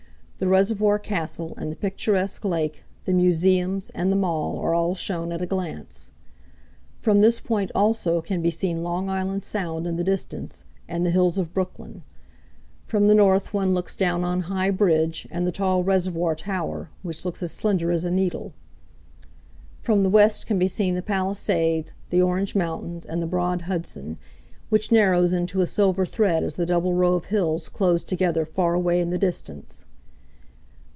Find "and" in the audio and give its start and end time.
1.55-1.71, 3.91-4.11, 10.87-11.05, 15.29-15.45, 23.05-23.21